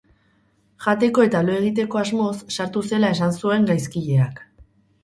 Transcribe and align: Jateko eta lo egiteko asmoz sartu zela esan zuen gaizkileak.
Jateko 0.85 1.25
eta 1.27 1.41
lo 1.49 1.53
egiteko 1.59 2.01
asmoz 2.05 2.33
sartu 2.57 2.85
zela 2.89 3.13
esan 3.19 3.39
zuen 3.45 3.71
gaizkileak. 3.73 4.45